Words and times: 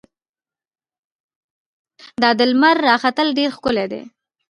دا 2.21 2.29
د 2.39 2.41
لمر 2.51 2.75
راختل 2.89 3.27
ډېر 3.37 3.49
ښکلی 3.55 3.85
دي. 3.91 4.01